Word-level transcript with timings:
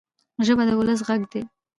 ژبه 0.45 0.63
د 0.67 0.69
ولس 0.79 0.99
ږغ 1.07 1.21
دی. 1.31 1.41